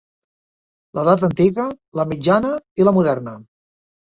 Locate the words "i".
2.83-2.89